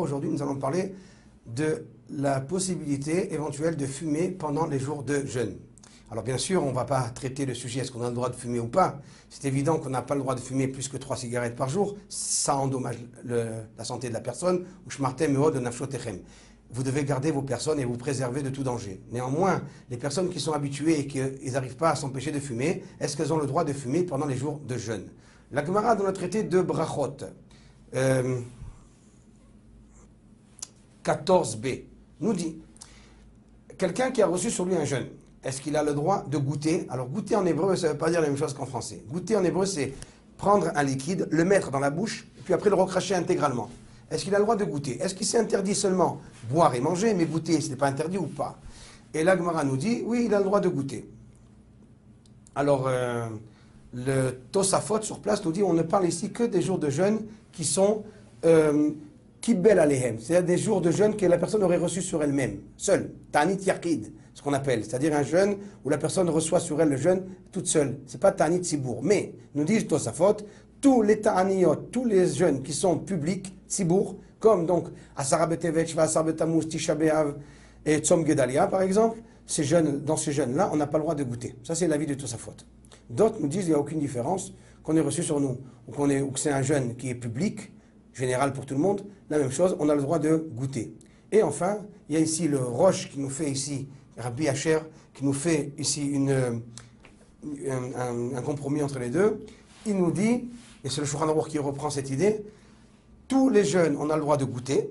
Aujourd'hui, 0.00 0.30
nous 0.30 0.42
allons 0.42 0.56
parler 0.56 0.94
de 1.46 1.86
la 2.10 2.40
possibilité 2.40 3.32
éventuelle 3.32 3.76
de 3.76 3.86
fumer 3.86 4.28
pendant 4.28 4.66
les 4.66 4.78
jours 4.78 5.02
de 5.02 5.24
jeûne. 5.24 5.56
Alors 6.10 6.24
bien 6.24 6.38
sûr, 6.38 6.62
on 6.62 6.70
ne 6.70 6.74
va 6.74 6.84
pas 6.84 7.02
traiter 7.10 7.46
le 7.46 7.54
sujet 7.54 7.80
est-ce 7.80 7.90
qu'on 7.90 8.02
a 8.02 8.08
le 8.08 8.14
droit 8.14 8.30
de 8.30 8.34
fumer 8.34 8.60
ou 8.60 8.66
pas. 8.66 9.00
C'est 9.30 9.46
évident 9.46 9.78
qu'on 9.78 9.90
n'a 9.90 10.02
pas 10.02 10.14
le 10.14 10.20
droit 10.20 10.34
de 10.34 10.40
fumer 10.40 10.68
plus 10.68 10.88
que 10.88 10.96
3 10.96 11.16
cigarettes 11.16 11.56
par 11.56 11.68
jour. 11.68 11.96
Ça 12.08 12.56
endommage 12.56 12.96
la 13.24 13.84
santé 13.84 14.08
de 14.08 14.14
la 14.14 14.20
personne. 14.20 14.64
Vous 16.70 16.82
devez 16.82 17.04
garder 17.04 17.30
vos 17.30 17.42
personnes 17.42 17.80
et 17.80 17.84
vous 17.86 17.96
préserver 17.96 18.42
de 18.42 18.50
tout 18.50 18.62
danger. 18.62 19.00
Néanmoins, 19.10 19.62
les 19.90 19.96
personnes 19.96 20.28
qui 20.28 20.40
sont 20.40 20.52
habituées 20.52 20.98
et 21.00 21.06
qui 21.06 21.20
n'arrivent 21.50 21.76
pas 21.76 21.90
à 21.90 21.94
s'empêcher 21.94 22.32
de 22.32 22.40
fumer, 22.40 22.82
est-ce 23.00 23.16
qu'elles 23.16 23.32
ont 23.32 23.38
le 23.38 23.46
droit 23.46 23.64
de 23.64 23.72
fumer 23.72 24.02
pendant 24.02 24.26
les 24.26 24.36
jours 24.36 24.60
de 24.66 24.76
jeûne? 24.76 25.08
La 25.52 25.64
Gemara 25.64 25.94
dans 25.94 26.04
le 26.04 26.12
traité 26.12 26.42
de 26.42 26.60
Brachot, 26.60 27.16
14b, 31.12 31.66
euh, 31.66 31.76
nous 32.20 32.32
dit 32.32 32.58
quelqu'un 33.76 34.10
qui 34.10 34.22
a 34.22 34.26
reçu 34.26 34.50
sur 34.50 34.64
lui 34.64 34.76
un 34.76 34.84
jeûne, 34.84 35.06
est-ce 35.44 35.60
qu'il 35.60 35.76
a 35.76 35.82
le 35.82 35.94
droit 35.94 36.24
de 36.28 36.36
goûter? 36.36 36.86
Alors 36.90 37.08
goûter 37.08 37.36
en 37.36 37.46
hébreu, 37.46 37.76
ça 37.76 37.88
ne 37.88 37.92
veut 37.92 37.98
pas 37.98 38.10
dire 38.10 38.20
la 38.20 38.26
même 38.26 38.36
chose 38.36 38.54
qu'en 38.54 38.66
français. 38.66 39.02
Goûter 39.08 39.36
en 39.36 39.44
hébreu, 39.44 39.66
c'est 39.66 39.94
prendre 40.36 40.70
un 40.74 40.82
liquide, 40.82 41.28
le 41.30 41.44
mettre 41.44 41.70
dans 41.70 41.78
la 41.78 41.90
bouche, 41.90 42.26
puis 42.44 42.54
après 42.54 42.70
le 42.70 42.76
recracher 42.76 43.14
intégralement. 43.14 43.70
Est-ce 44.10 44.24
qu'il 44.24 44.34
a 44.34 44.38
le 44.38 44.44
droit 44.44 44.56
de 44.56 44.64
goûter? 44.64 45.00
Est-ce 45.00 45.14
qu'il 45.14 45.26
s'est 45.26 45.38
interdit 45.38 45.74
seulement 45.74 46.20
boire 46.50 46.74
et 46.74 46.80
manger, 46.80 47.14
mais 47.14 47.26
goûter, 47.26 47.60
ce 47.60 47.70
n'est 47.70 47.76
pas 47.76 47.88
interdit 47.88 48.18
ou 48.18 48.26
pas? 48.26 48.58
Et 49.14 49.22
l'Agmara 49.22 49.64
nous 49.64 49.76
dit, 49.76 50.02
oui, 50.04 50.24
il 50.26 50.34
a 50.34 50.38
le 50.38 50.44
droit 50.44 50.60
de 50.60 50.68
goûter. 50.68 51.08
Alors, 52.54 52.86
euh, 52.88 53.28
le 53.94 54.30
Tosafot 54.50 55.02
sur 55.02 55.20
place 55.20 55.44
nous 55.44 55.52
dit, 55.52 55.62
on 55.62 55.72
ne 55.74 55.82
parle 55.82 56.06
ici 56.06 56.30
que 56.30 56.42
des 56.42 56.62
jours 56.62 56.78
de 56.78 56.90
jeûne 56.90 57.20
qui 57.52 57.64
sont 57.64 58.04
euh, 58.44 58.90
Alehem, 59.54 60.18
c'est-à-dire 60.18 60.46
des 60.46 60.58
jours 60.58 60.80
de 60.80 60.90
jeûne 60.90 61.16
que 61.16 61.26
la 61.26 61.38
personne 61.38 61.62
aurait 61.62 61.76
reçu 61.78 62.02
sur 62.02 62.22
elle-même, 62.22 62.58
seule, 62.76 63.10
Tanit 63.32 63.64
Yakid, 63.64 64.12
ce 64.34 64.42
qu'on 64.42 64.52
appelle, 64.52 64.84
c'est-à-dire 64.84 65.14
un 65.16 65.22
jeûne 65.22 65.56
où 65.84 65.88
la 65.88 65.98
personne 65.98 66.28
reçoit 66.28 66.60
sur 66.60 66.80
elle 66.80 66.90
le 66.90 66.96
jeûne 66.96 67.22
toute 67.50 67.66
seule. 67.66 67.98
C'est 68.06 68.20
pas 68.20 68.32
Tanit 68.32 68.64
Sibour. 68.64 69.00
Mais, 69.02 69.34
nous 69.54 69.64
dit 69.64 69.86
Tosafot, 69.86 70.36
tous 70.80 71.02
les 71.02 71.20
Ta'aniyot, 71.20 71.74
tous 71.90 72.04
les 72.04 72.26
jeûnes 72.28 72.62
qui 72.62 72.72
sont 72.72 72.98
publics, 72.98 73.54
Sibour, 73.66 74.16
comme 74.38 74.66
donc 74.66 74.88
Asara 75.16 75.46
Betevet, 75.46 75.86
et 77.86 77.98
Tzom 77.98 78.26
Gedalia, 78.26 78.66
par 78.66 78.82
exemple, 78.82 79.18
ces 79.46 79.64
jeunes, 79.64 80.00
dans 80.04 80.16
ces 80.16 80.32
jeunes-là, 80.32 80.68
on 80.72 80.76
n'a 80.76 80.86
pas 80.86 80.98
le 80.98 81.04
droit 81.04 81.14
de 81.14 81.24
goûter. 81.24 81.54
Ça, 81.62 81.74
c'est 81.74 81.88
l'avis 81.88 82.06
de 82.06 82.14
Tosafot. 82.14 82.52
D'autres 83.08 83.36
nous 83.40 83.48
disent 83.48 83.62
qu'il 83.62 83.70
n'y 83.70 83.74
a 83.74 83.78
aucune 83.78 83.98
différence 83.98 84.52
qu'on 84.82 84.96
ait 84.96 85.00
reçu 85.00 85.22
sur 85.22 85.40
nous, 85.40 85.58
ou, 85.86 85.92
qu'on 85.92 86.10
ou 86.10 86.30
que 86.30 86.38
c'est 86.38 86.52
un 86.52 86.62
jeûne 86.62 86.96
qui 86.96 87.08
est 87.08 87.14
public, 87.14 87.72
général 88.12 88.52
pour 88.52 88.66
tout 88.66 88.74
le 88.74 88.80
monde, 88.80 89.04
la 89.30 89.38
même 89.38 89.50
chose, 89.50 89.76
on 89.78 89.88
a 89.88 89.94
le 89.94 90.02
droit 90.02 90.18
de 90.18 90.36
goûter. 90.36 90.94
Et 91.30 91.42
enfin, 91.42 91.78
il 92.08 92.14
y 92.14 92.18
a 92.18 92.20
ici 92.20 92.48
le 92.48 92.58
Roche 92.58 93.10
qui 93.10 93.20
nous 93.20 93.28
fait 93.28 93.50
ici, 93.50 93.88
Rabbi 94.16 94.48
Hacher, 94.48 94.78
qui 95.14 95.24
nous 95.24 95.32
fait 95.32 95.72
ici 95.78 96.18
un, 97.68 98.42
compromis 98.42 98.82
entre 98.82 98.98
les 98.98 99.10
deux. 99.10 99.44
Il 99.86 99.96
nous 99.96 100.10
dit, 100.10 100.48
et 100.84 100.88
c'est 100.88 101.00
le 101.00 101.06
Shouchan 101.06 101.32
qui 101.42 101.58
reprend 101.58 101.90
cette 101.90 102.10
idée, 102.10 102.44
tous 103.26 103.50
les 103.50 103.64
jeunes, 103.64 103.96
on 103.98 104.08
a 104.08 104.16
le 104.16 104.22
droit 104.22 104.38
de 104.38 104.44
goûter, 104.44 104.88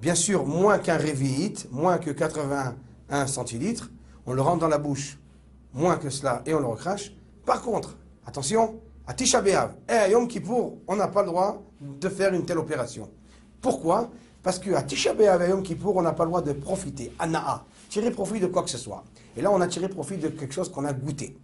bien 0.00 0.14
sûr, 0.14 0.44
moins 0.46 0.78
qu'un 0.78 0.98
réviite, 0.98 1.68
moins 1.72 1.96
que 1.98 2.10
81 2.10 3.26
centilitres, 3.26 3.90
on 4.26 4.34
le 4.34 4.42
rentre 4.42 4.58
dans 4.58 4.68
la 4.68 4.78
bouche, 4.78 5.18
moins 5.72 5.96
que 5.96 6.10
cela, 6.10 6.42
et 6.44 6.52
on 6.52 6.60
le 6.60 6.66
recrache. 6.66 7.14
Par 7.46 7.62
contre, 7.62 7.96
attention, 8.26 8.80
à 9.06 9.14
Tisha 9.14 9.40
B'Av 9.40 9.76
et 9.88 9.92
à 9.92 10.08
Yom 10.08 10.28
Kippour, 10.28 10.78
on 10.86 10.96
n'a 10.96 11.08
pas 11.08 11.22
le 11.22 11.28
droit 11.28 11.62
de 11.80 12.08
faire 12.08 12.34
une 12.34 12.44
telle 12.44 12.58
opération. 12.58 13.10
Pourquoi? 13.64 14.10
Parce 14.42 14.58
qu'à 14.58 14.82
Tisha 14.82 15.14
B'Av 15.14 15.40
et 15.40 15.48
Yom 15.48 15.62
Kippour, 15.62 15.96
on 15.96 16.02
n'a 16.02 16.12
pas 16.12 16.24
le 16.24 16.28
droit 16.28 16.42
de 16.42 16.52
profiter, 16.52 17.10
ana'a, 17.18 17.64
tirer 17.88 18.10
profit 18.10 18.38
de 18.38 18.46
quoi 18.46 18.62
que 18.62 18.68
ce 18.68 18.76
soit. 18.76 19.02
Et 19.38 19.40
là, 19.40 19.50
on 19.50 19.58
a 19.62 19.66
tiré 19.66 19.88
profit 19.88 20.18
de 20.18 20.28
quelque 20.28 20.52
chose 20.52 20.70
qu'on 20.70 20.84
a 20.84 20.92
goûté. 20.92 21.38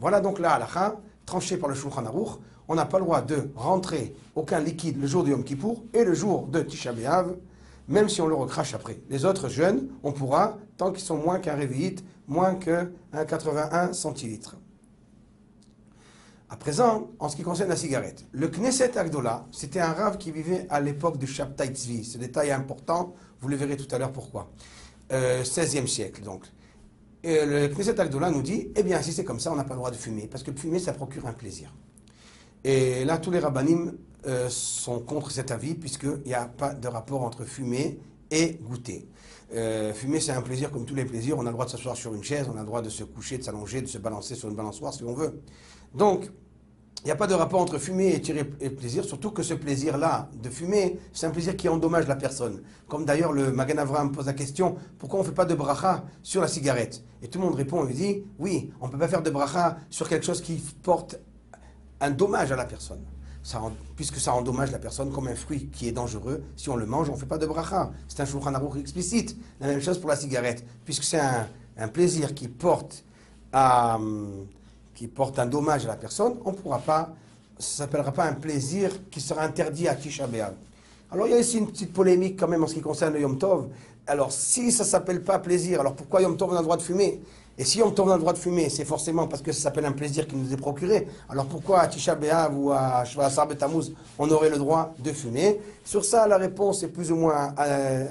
Voilà 0.00 0.22
donc 0.22 0.38
la 0.38 0.58
fin, 0.60 0.94
tranché 1.26 1.58
par 1.58 1.68
le 1.68 1.74
Shulchan 1.74 2.06
Aruch, 2.06 2.38
on 2.68 2.74
n'a 2.74 2.86
pas 2.86 2.98
le 2.98 3.04
droit 3.04 3.20
de 3.20 3.50
rentrer 3.54 4.16
aucun 4.34 4.60
liquide 4.60 4.98
le 4.98 5.06
jour 5.06 5.24
de 5.24 5.28
Yom 5.28 5.44
Kippour 5.44 5.84
et 5.92 6.04
le 6.04 6.14
jour 6.14 6.46
de 6.46 6.62
Tisha 6.62 6.94
B'Av, 6.94 7.36
même 7.86 8.08
si 8.08 8.22
on 8.22 8.28
le 8.28 8.34
recrache 8.34 8.72
après. 8.72 9.00
Les 9.10 9.26
autres 9.26 9.50
jeunes, 9.50 9.88
on 10.02 10.12
pourra, 10.12 10.56
tant 10.78 10.90
qu'ils 10.90 11.04
sont 11.04 11.18
moins 11.18 11.38
qu'un 11.38 11.54
révite, 11.54 12.02
moins 12.28 12.54
qu'un 12.54 12.88
81 13.12 13.92
centilitres. 13.92 14.56
À 16.52 16.56
présent, 16.56 17.08
en 17.18 17.30
ce 17.30 17.36
qui 17.36 17.42
concerne 17.42 17.70
la 17.70 17.76
cigarette, 17.76 18.26
le 18.30 18.46
Knesset 18.46 18.98
Agdola, 18.98 19.46
c'était 19.52 19.80
un 19.80 19.94
rave 19.94 20.18
qui 20.18 20.30
vivait 20.30 20.66
à 20.68 20.80
l'époque 20.80 21.16
du 21.16 21.26
Shabtai 21.26 21.68
Tzvi. 21.68 22.04
Ce 22.04 22.18
détail 22.18 22.50
est 22.50 22.52
important, 22.52 23.14
vous 23.40 23.48
le 23.48 23.56
verrez 23.56 23.78
tout 23.78 23.88
à 23.90 23.96
l'heure 23.96 24.12
pourquoi. 24.12 24.50
Euh, 25.12 25.44
16e 25.44 25.86
siècle, 25.86 26.22
donc. 26.22 26.44
Et 27.22 27.46
le 27.46 27.68
Knesset 27.68 27.98
Agdola 27.98 28.30
nous 28.30 28.42
dit, 28.42 28.68
eh 28.76 28.82
bien, 28.82 29.00
si 29.00 29.14
c'est 29.14 29.24
comme 29.24 29.40
ça, 29.40 29.50
on 29.50 29.56
n'a 29.56 29.64
pas 29.64 29.72
le 29.72 29.78
droit 29.78 29.90
de 29.90 29.96
fumer, 29.96 30.26
parce 30.26 30.42
que 30.42 30.52
fumer, 30.52 30.78
ça 30.78 30.92
procure 30.92 31.26
un 31.26 31.32
plaisir. 31.32 31.74
Et 32.64 33.06
là, 33.06 33.16
tous 33.16 33.30
les 33.30 33.38
rabbinim 33.38 33.94
euh, 34.26 34.50
sont 34.50 35.00
contre 35.00 35.30
cet 35.30 35.52
avis, 35.52 35.74
puisqu'il 35.74 36.20
n'y 36.26 36.34
a 36.34 36.44
pas 36.44 36.74
de 36.74 36.86
rapport 36.86 37.22
entre 37.22 37.46
fumer 37.46 37.98
et 38.32 38.58
goûter. 38.62 39.06
Euh, 39.54 39.92
fumer, 39.92 40.18
c'est 40.18 40.32
un 40.32 40.40
plaisir 40.40 40.70
comme 40.70 40.86
tous 40.86 40.94
les 40.94 41.04
plaisirs. 41.04 41.36
On 41.38 41.42
a 41.42 41.50
le 41.50 41.52
droit 41.52 41.66
de 41.66 41.70
s'asseoir 41.70 41.96
sur 41.96 42.14
une 42.14 42.24
chaise, 42.24 42.48
on 42.52 42.56
a 42.56 42.60
le 42.60 42.66
droit 42.66 42.82
de 42.82 42.88
se 42.88 43.04
coucher, 43.04 43.38
de 43.38 43.42
s'allonger, 43.42 43.82
de 43.82 43.86
se 43.86 43.98
balancer 43.98 44.34
sur 44.34 44.48
une 44.48 44.56
balançoire 44.56 44.94
si 44.94 45.04
on 45.04 45.12
veut. 45.12 45.42
Donc, 45.94 46.30
il 47.02 47.06
n'y 47.06 47.10
a 47.10 47.16
pas 47.16 47.26
de 47.26 47.34
rapport 47.34 47.60
entre 47.60 47.78
fumer 47.78 48.14
et 48.14 48.20
tirer 48.20 48.44
plaisir, 48.44 49.04
surtout 49.04 49.32
que 49.32 49.42
ce 49.42 49.54
plaisir-là 49.54 50.30
de 50.40 50.48
fumer, 50.48 51.00
c'est 51.12 51.26
un 51.26 51.30
plaisir 51.30 51.56
qui 51.56 51.68
endommage 51.68 52.06
la 52.06 52.14
personne. 52.14 52.62
Comme 52.86 53.04
d'ailleurs 53.04 53.32
le 53.32 53.50
Magan 53.50 53.78
Avram 53.78 54.12
pose 54.12 54.26
la 54.26 54.32
question, 54.32 54.76
pourquoi 54.98 55.18
on 55.18 55.22
ne 55.22 55.28
fait 55.28 55.34
pas 55.34 55.44
de 55.44 55.54
bracha 55.54 56.04
sur 56.22 56.40
la 56.40 56.46
cigarette? 56.48 57.02
Et 57.20 57.28
tout 57.28 57.40
le 57.40 57.44
monde 57.44 57.56
répond 57.56 57.86
et 57.88 57.92
dit, 57.92 58.22
oui, 58.38 58.72
on 58.80 58.86
ne 58.86 58.92
peut 58.92 58.98
pas 58.98 59.08
faire 59.08 59.22
de 59.22 59.30
bracha 59.30 59.78
sur 59.90 60.08
quelque 60.08 60.24
chose 60.24 60.40
qui 60.40 60.62
porte 60.82 61.18
un 62.00 62.10
dommage 62.12 62.52
à 62.52 62.56
la 62.56 62.64
personne. 62.64 63.04
Puisque 63.96 64.16
ça 64.16 64.34
endommage 64.34 64.70
la 64.70 64.78
personne 64.78 65.10
comme 65.10 65.28
un 65.28 65.34
fruit 65.34 65.66
qui 65.66 65.88
est 65.88 65.92
dangereux, 65.92 66.42
si 66.56 66.68
on 66.70 66.76
le 66.76 66.86
mange, 66.86 67.10
on 67.10 67.14
ne 67.14 67.18
fait 67.18 67.26
pas 67.26 67.38
de 67.38 67.46
bracha. 67.46 67.90
C'est 68.08 68.20
un 68.20 68.24
shulchan 68.24 68.52
explicite. 68.76 69.36
La 69.60 69.66
même 69.66 69.80
chose 69.80 69.98
pour 69.98 70.08
la 70.08 70.16
cigarette, 70.16 70.64
puisque 70.84 71.02
c'est 71.02 71.20
un, 71.20 71.88
plaisir 71.88 72.34
qui 72.34 72.48
porte 72.48 73.04
à... 73.52 73.96
Hum, 73.96 74.46
qui 74.94 75.08
porte 75.08 75.38
un 75.38 75.46
dommage 75.46 75.84
à 75.84 75.88
la 75.88 75.96
personne, 75.96 76.34
on 76.44 76.52
ne 76.52 76.56
pourra 76.56 76.78
pas, 76.78 77.14
ça 77.58 77.84
ne 77.84 77.88
s'appellera 77.88 78.12
pas 78.12 78.24
un 78.24 78.34
plaisir 78.34 78.90
qui 79.10 79.20
sera 79.20 79.42
interdit 79.42 79.88
à 79.88 79.94
Tisha. 79.94 80.28
Alors 81.10 81.26
il 81.26 81.30
y 81.30 81.34
a 81.34 81.40
ici 81.40 81.58
une 81.58 81.66
petite 81.66 81.92
polémique 81.92 82.38
quand 82.38 82.48
même 82.48 82.62
en 82.62 82.66
ce 82.66 82.74
qui 82.74 82.80
concerne 82.80 83.14
le 83.14 83.20
Yom 83.20 83.38
Tov. 83.38 83.68
Alors 84.06 84.32
si 84.32 84.70
ça 84.70 84.84
ne 84.84 84.88
s'appelle 84.88 85.22
pas 85.22 85.38
plaisir, 85.38 85.80
alors 85.80 85.94
pourquoi 85.94 86.22
Yom 86.22 86.36
Tov 86.36 86.50
on 86.50 86.54
a 86.54 86.58
le 86.58 86.64
droit 86.64 86.76
de 86.76 86.82
fumer? 86.82 87.20
Et 87.62 87.64
si 87.64 87.80
on 87.80 87.90
a 87.90 88.14
le 88.14 88.18
droit 88.18 88.32
de 88.32 88.38
fumer, 88.38 88.68
c'est 88.70 88.84
forcément 88.84 89.28
parce 89.28 89.40
que 89.40 89.52
ça 89.52 89.62
s'appelle 89.62 89.84
un 89.84 89.92
plaisir 89.92 90.26
qui 90.26 90.34
nous 90.34 90.52
est 90.52 90.56
procuré. 90.56 91.06
Alors 91.28 91.46
pourquoi 91.46 91.78
à 91.78 91.86
Tisha 91.86 92.16
B'Av 92.16 92.58
ou 92.58 92.72
à 92.72 93.04
Betamuz 93.48 93.92
on 94.18 94.28
aurait 94.32 94.50
le 94.50 94.58
droit 94.58 94.96
de 94.98 95.12
fumer? 95.12 95.60
Sur 95.84 96.04
ça, 96.04 96.26
la 96.26 96.38
réponse 96.38 96.82
est 96.82 96.88
plus 96.88 97.12
ou 97.12 97.14
moins 97.14 97.54
euh, 97.60 98.06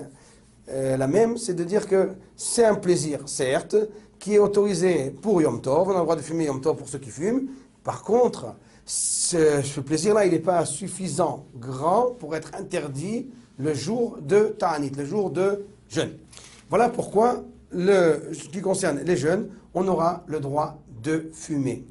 euh, 0.69 0.95
la 0.95 1.05
même, 1.05 1.35
c'est 1.35 1.53
de 1.53 1.65
dire 1.65 1.85
que 1.85 2.11
c'est 2.37 2.63
un 2.63 2.75
plaisir, 2.75 3.23
certes, 3.25 3.75
qui 4.19 4.35
est 4.35 4.39
autorisé 4.39 5.11
pour 5.21 5.41
Yom 5.41 5.59
Tov. 5.59 5.89
On 5.89 5.91
a 5.91 5.97
le 5.97 6.03
droit 6.03 6.15
de 6.15 6.21
fumer 6.21 6.45
Yom 6.45 6.61
Tov 6.61 6.77
pour 6.77 6.87
ceux 6.87 6.99
qui 6.99 7.09
fument. 7.09 7.49
Par 7.83 8.03
contre, 8.03 8.55
ce, 8.85 9.81
plaisir-là, 9.81 10.25
il 10.25 10.31
n'est 10.31 10.39
pas 10.39 10.63
suffisant 10.63 11.43
grand 11.59 12.15
pour 12.17 12.37
être 12.37 12.51
interdit 12.57 13.27
le 13.57 13.73
jour 13.73 14.17
de 14.21 14.55
Ta'anit, 14.57 14.91
le 14.91 15.03
jour 15.03 15.29
de 15.29 15.65
jeûne. 15.89 16.13
Voilà 16.69 16.87
pourquoi, 16.87 17.43
le, 17.71 18.31
ce 18.33 18.49
qui 18.49 18.61
concerne 18.61 18.99
les 18.99 19.17
jeunes, 19.17 19.49
on 19.73 19.87
aura 19.87 20.23
le 20.27 20.39
droit 20.39 20.79
de 21.03 21.29
fumer. 21.33 21.85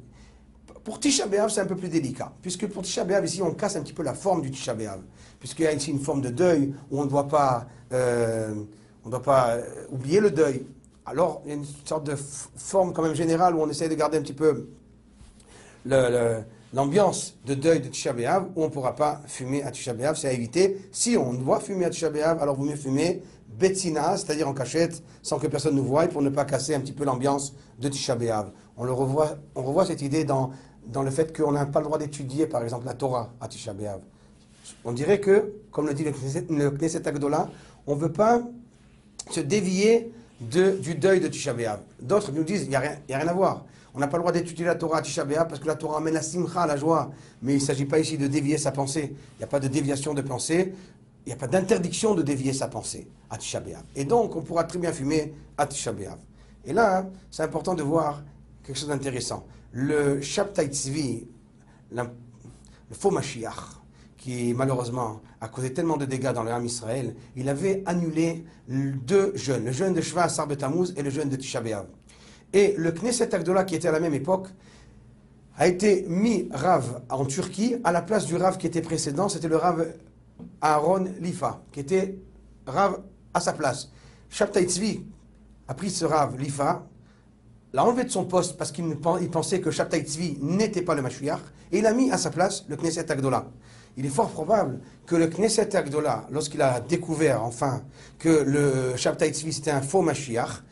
Pour 0.83 0.99
Tisha 0.99 1.25
c'est 1.49 1.61
un 1.61 1.65
peu 1.65 1.75
plus 1.75 1.89
délicat, 1.89 2.31
puisque 2.41 2.67
pour 2.67 2.83
Tisha 2.83 3.05
ici, 3.23 3.41
on 3.41 3.53
casse 3.53 3.75
un 3.75 3.81
petit 3.81 3.93
peu 3.93 4.03
la 4.03 4.13
forme 4.13 4.41
du 4.41 4.51
Tisha 4.51 4.75
puisqu'il 5.39 5.63
y 5.63 5.67
a 5.67 5.73
ici 5.73 5.91
une 5.91 5.99
forme 5.99 6.21
de 6.21 6.29
deuil 6.29 6.73
où 6.89 6.99
on 6.99 7.05
ne 7.05 7.09
doit 7.09 7.27
pas, 7.27 7.67
euh, 7.93 8.53
on 9.05 9.09
doit 9.09 9.21
pas 9.21 9.51
euh, 9.51 9.63
oublier 9.91 10.19
le 10.19 10.31
deuil. 10.31 10.65
Alors, 11.05 11.41
il 11.45 11.49
y 11.49 11.51
a 11.51 11.55
une 11.55 11.65
sorte 11.85 12.05
de 12.05 12.15
forme 12.15 12.93
quand 12.93 13.01
même 13.01 13.15
générale 13.15 13.55
où 13.55 13.61
on 13.61 13.69
essaie 13.69 13.89
de 13.89 13.95
garder 13.95 14.17
un 14.17 14.21
petit 14.21 14.33
peu 14.33 14.69
l'ambiance 16.73 17.35
de 17.45 17.53
deuil 17.53 17.81
de 17.81 17.87
Tisha 17.87 18.13
où 18.13 18.61
on 18.61 18.65
ne 18.65 18.69
pourra 18.69 18.95
pas 18.95 19.21
fumer 19.27 19.63
à 19.63 19.71
Tisha 19.71 19.93
c'est 20.15 20.27
à 20.27 20.33
éviter. 20.33 20.77
Si 20.91 21.17
on 21.17 21.33
doit 21.33 21.59
fumer 21.59 21.85
à 21.85 21.89
Tisha 21.89 22.09
alors 22.39 22.55
vous 22.55 22.65
mieux 22.65 22.75
fumer 22.75 23.21
Betsina, 23.59 24.17
c'est-à-dire 24.17 24.47
en 24.47 24.53
cachette, 24.53 25.03
sans 25.21 25.37
que 25.37 25.47
personne 25.47 25.75
nous 25.75 25.83
voie, 25.83 26.07
pour 26.07 26.21
ne 26.21 26.29
pas 26.29 26.45
casser 26.45 26.73
un 26.73 26.79
petit 26.79 26.93
peu 26.93 27.03
l'ambiance 27.05 27.53
de 27.79 27.89
Tisha. 27.89 28.17
On, 28.77 28.85
le 28.85 28.91
revoit, 28.91 29.37
on 29.55 29.63
revoit 29.63 29.85
cette 29.85 30.01
idée 30.01 30.23
dans, 30.23 30.51
dans 30.87 31.03
le 31.03 31.11
fait 31.11 31.35
qu'on 31.35 31.51
n'a 31.51 31.65
pas 31.65 31.79
le 31.79 31.85
droit 31.85 31.97
d'étudier, 31.97 32.47
par 32.47 32.63
exemple, 32.63 32.85
la 32.85 32.93
Torah 32.93 33.33
à 33.39 33.47
Tisha. 33.47 33.73
On 34.85 34.93
dirait 34.93 35.19
que, 35.19 35.53
comme 35.71 35.87
le 35.87 35.93
dit 35.93 36.03
le 36.03 36.11
Knesset, 36.11 36.45
le 36.49 36.71
Knesset 36.71 37.07
Agdola, 37.07 37.49
on 37.87 37.95
ne 37.95 37.99
veut 37.99 38.11
pas 38.11 38.41
se 39.29 39.41
dévier 39.41 40.11
du 40.41 40.95
deuil 40.95 41.19
de 41.19 41.27
Tisha. 41.27 41.53
D'autres 42.01 42.31
nous 42.31 42.43
disent, 42.43 42.63
il 42.63 42.69
n'y 42.69 42.75
a, 42.75 42.79
rien, 42.79 42.97
a 43.09 43.17
rien 43.17 43.27
à 43.27 43.33
voir. 43.33 43.65
On 43.93 43.99
n'a 43.99 44.07
pas 44.07 44.17
le 44.17 44.21
droit 44.23 44.31
d'étudier 44.31 44.65
la 44.65 44.75
Torah 44.75 44.99
à 44.99 45.01
Tisha 45.01 45.25
parce 45.25 45.59
que 45.59 45.67
la 45.67 45.75
Torah 45.75 45.97
amène 45.97 46.13
la 46.13 46.21
simcha, 46.21 46.65
la 46.65 46.77
joie. 46.77 47.11
Mais 47.41 47.53
il 47.53 47.59
ne 47.59 47.61
s'agit 47.61 47.85
pas 47.85 47.99
ici 47.99 48.17
de 48.17 48.27
dévier 48.27 48.57
sa 48.57 48.71
pensée. 48.71 49.13
Il 49.35 49.37
n'y 49.39 49.43
a 49.43 49.47
pas 49.47 49.59
de 49.59 49.67
déviation 49.67 50.13
de 50.13 50.21
pensée. 50.21 50.73
il 51.25 51.29
n'y 51.29 51.33
a 51.33 51.35
pas 51.35 51.47
d'interdiction 51.47 52.15
de 52.15 52.21
dévier 52.21 52.53
sa 52.53 52.67
pensée 52.67 53.07
à 53.29 53.37
Tisha. 53.37 53.61
Et 53.95 54.05
donc, 54.05 54.35
on 54.35 54.41
pourra 54.41 54.63
très 54.63 54.79
bien 54.79 54.91
fumer 54.93 55.33
à 55.57 55.67
Tisha. 55.67 55.93
Et 56.65 56.73
là, 56.73 57.05
c'est 57.29 57.43
important 57.43 57.73
de 57.73 57.83
voir 57.83 58.23
quelque 58.63 58.77
chose 58.77 58.89
d'intéressant. 58.89 59.45
Le 59.73 60.21
Shabtai 60.21 60.67
Tzvi, 60.67 61.27
le 61.91 62.03
faux 62.91 63.11
Mashiach, 63.11 63.80
qui 64.21 64.53
malheureusement 64.53 65.19
a 65.41 65.47
causé 65.47 65.73
tellement 65.73 65.97
de 65.97 66.05
dégâts 66.05 66.31
dans 66.31 66.43
le 66.43 66.51
Ham 66.51 66.63
Israël, 66.63 67.15
il 67.35 67.49
avait 67.49 67.81
annulé 67.87 68.45
deux 68.67 69.35
jeûnes, 69.35 69.65
le 69.65 69.71
jeûne 69.71 69.95
de 69.95 70.01
Shva 70.01 70.29
Sar 70.29 70.47
Tammuz 70.47 70.93
et 70.95 71.01
le 71.01 71.09
jeûne 71.09 71.27
de 71.27 71.35
Tisha. 71.35 71.61
Et 72.53 72.75
le 72.77 72.91
Knesset 72.91 73.33
Agdola, 73.33 73.63
qui 73.63 73.73
était 73.73 73.87
à 73.87 73.91
la 73.91 73.99
même 73.99 74.13
époque, 74.13 74.47
a 75.57 75.67
été 75.67 76.05
mis 76.07 76.47
Rav 76.51 77.01
en 77.09 77.25
Turquie 77.25 77.77
à 77.83 77.91
la 77.91 78.03
place 78.03 78.25
du 78.27 78.35
Rav 78.35 78.59
qui 78.59 78.67
était 78.67 78.81
précédent, 78.81 79.27
c'était 79.27 79.47
le 79.47 79.57
Rav 79.57 79.87
Aaron 80.61 81.07
Lifa, 81.19 81.63
qui 81.71 81.79
était 81.79 82.19
Rav 82.67 83.01
à 83.33 83.39
sa 83.39 83.53
place. 83.53 83.89
Shabtai 84.29 84.65
Tzvi 84.65 85.03
a 85.67 85.73
pris 85.73 85.89
ce 85.89 86.05
Rav 86.05 86.37
Lifa, 86.37 86.85
l'a 87.73 87.83
enlevé 87.83 88.03
de 88.03 88.09
son 88.09 88.25
poste 88.25 88.55
parce 88.55 88.71
qu'il 88.71 88.85
pensait 89.31 89.61
que 89.61 89.71
Shabtai 89.71 90.03
Tzvi 90.03 90.37
n'était 90.41 90.83
pas 90.83 90.93
le 90.93 91.01
Mashiach, 91.01 91.41
et 91.71 91.79
il 91.79 91.87
a 91.87 91.93
mis 91.93 92.11
à 92.11 92.19
sa 92.19 92.29
place 92.29 92.65
le 92.67 92.75
Knesset 92.75 93.11
Agdola. 93.11 93.47
Il 93.97 94.05
est 94.05 94.09
fort 94.09 94.29
probable 94.29 94.79
que 95.05 95.15
le 95.15 95.27
Knesset 95.27 95.75
Agdola, 95.75 96.25
lorsqu'il 96.31 96.61
a 96.61 96.79
découvert 96.79 97.43
enfin 97.43 97.81
que 98.19 98.29
le 98.29 98.95
Shabtai 98.95 99.31
Tzvi 99.31 99.51
c'était 99.53 99.71
un 99.71 99.81
faux 99.81 100.01
Mashiach, 100.01 100.63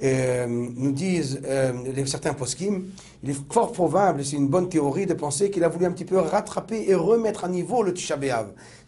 euh, 0.00 0.46
nous 0.46 0.92
disent 0.92 1.40
euh, 1.44 1.72
certains 2.06 2.32
poskim, 2.32 2.84
il 3.24 3.30
est 3.30 3.52
fort 3.52 3.72
probable, 3.72 4.24
c'est 4.24 4.36
une 4.36 4.46
bonne 4.46 4.68
théorie 4.68 5.06
de 5.06 5.14
penser 5.14 5.50
qu'il 5.50 5.64
a 5.64 5.68
voulu 5.68 5.86
un 5.86 5.90
petit 5.90 6.04
peu 6.04 6.18
rattraper 6.18 6.84
et 6.88 6.94
remettre 6.94 7.44
à 7.44 7.48
niveau 7.48 7.82
le 7.82 7.92
Tisha 7.92 8.16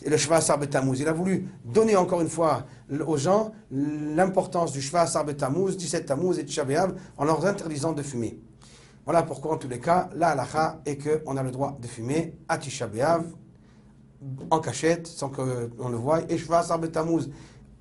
et 0.05 0.09
le 0.09 0.17
Shva 0.17 0.37
Asar 0.37 0.61
Il 0.97 1.09
a 1.09 1.13
voulu 1.13 1.49
donner 1.65 1.97
encore 1.97 2.21
une 2.21 2.29
fois 2.29 2.65
aux 3.05 3.17
gens 3.17 3.51
l'importance 3.73 4.71
du 4.71 4.81
Shva 4.81 5.05
Betamuz, 5.25 5.77
17 5.77 6.07
Tammuz 6.07 6.39
et 6.39 6.45
Tisha 6.45 6.65
en 7.17 7.25
leur 7.25 7.45
interdisant 7.45 7.93
de 7.93 8.03
fumer. 8.03 8.39
Voilà 9.05 9.25
pourquoi 9.25 9.55
en 9.55 9.57
tous 9.57 9.69
les 9.69 9.81
cas, 9.81 10.11
la 10.15 10.29
halakha 10.29 10.81
est 10.87 10.97
qu'on 10.97 11.37
a 11.37 11.43
le 11.43 11.51
droit 11.51 11.77
de 11.83 11.89
fumer 11.89 12.37
à 12.49 12.57
Tisha 12.57 12.89
en 14.51 14.61
cachette, 14.61 15.07
sans 15.07 15.29
qu'on 15.29 15.89
le 15.89 15.97
voie, 15.97 16.21
et 16.29 16.39
Shva 16.39 16.59
Asar 16.59 16.81
il 16.83 17.31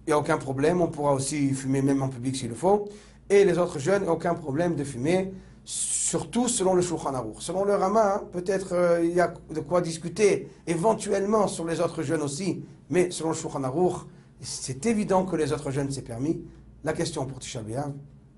n'y 0.07 0.13
a 0.13 0.17
aucun 0.17 0.37
problème, 0.37 0.81
on 0.81 0.87
pourra 0.87 1.13
aussi 1.13 1.53
fumer 1.53 1.81
même 1.81 2.01
en 2.01 2.07
public 2.07 2.35
s'il 2.35 2.49
le 2.49 2.55
faut 2.55 2.89
et 3.29 3.45
les 3.45 3.57
autres 3.57 3.79
jeunes, 3.79 4.07
aucun 4.07 4.33
problème 4.33 4.75
de 4.75 4.83
fumer, 4.83 5.31
surtout 5.63 6.47
selon 6.47 6.73
le 6.73 6.81
Shulchan 6.81 7.13
Aruch. 7.13 7.41
Selon 7.41 7.63
le 7.63 7.75
Rama, 7.75 8.15
hein, 8.15 8.23
peut-être 8.31 8.73
euh, 8.73 9.05
il 9.05 9.13
y 9.13 9.21
a 9.21 9.33
de 9.53 9.59
quoi 9.59 9.81
discuter 9.81 10.49
éventuellement 10.65 11.47
sur 11.47 11.65
les 11.65 11.79
autres 11.79 12.01
jeunes 12.01 12.21
aussi, 12.21 12.63
mais 12.89 13.11
selon 13.11 13.29
le 13.29 13.35
Shulchan 13.35 13.63
Aruch, 13.63 14.07
c'est 14.41 14.85
évident 14.85 15.25
que 15.25 15.35
les 15.35 15.53
autres 15.53 15.69
jeunes 15.69 15.91
c'est 15.91 16.01
permis. 16.01 16.41
La 16.83 16.93
question 16.93 17.25
pour 17.25 17.39
Tisha 17.39 17.61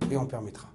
et 0.10 0.18
on 0.18 0.26
permettra. 0.26 0.68